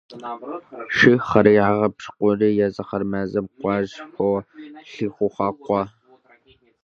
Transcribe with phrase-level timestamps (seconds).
[0.95, 4.27] Щыхьыр ягъэпщкӀури, езыхэр мэзым кӀуащ, фо
[4.91, 5.81] лъыхъуакӀуэ.